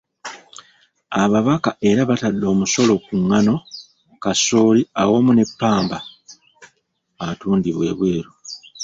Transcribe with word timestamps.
Ababaka 1.23 1.69
era 1.89 2.01
batadde 2.09 2.45
omusolo 2.53 2.93
ku 3.05 3.13
ngano, 3.23 3.55
kasooli 4.23 4.81
awamu 5.01 5.31
ne 5.33 5.43
ppamba 5.49 5.97
atundibwa 7.27 7.83
ebweru. 7.91 8.31